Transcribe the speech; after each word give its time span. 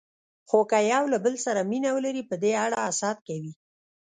خو 0.49 0.59
که 0.69 0.79
یو 0.93 1.03
له 1.13 1.17
بل 1.25 1.35
سره 1.45 1.61
مینه 1.69 1.91
ولري، 1.93 2.23
په 2.29 2.35
دې 2.43 2.51
اړه 2.65 2.77
حسد 2.87 3.17
کوي. 3.27 3.53